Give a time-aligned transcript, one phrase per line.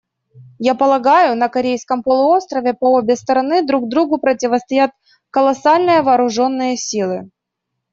[0.57, 4.89] Я полагаю, на Корейском полуострове по обе стороны друг другу противостоят
[5.29, 7.29] колоссальные вооруженные силы.